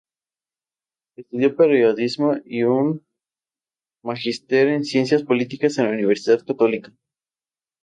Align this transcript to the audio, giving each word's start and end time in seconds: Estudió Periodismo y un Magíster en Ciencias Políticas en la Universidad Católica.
Estudió 1.15 1.55
Periodismo 1.55 2.37
y 2.43 2.63
un 2.63 3.05
Magíster 4.03 4.69
en 4.69 4.83
Ciencias 4.83 5.21
Políticas 5.21 5.77
en 5.77 5.85
la 5.85 5.91
Universidad 5.91 6.43
Católica. 6.43 6.91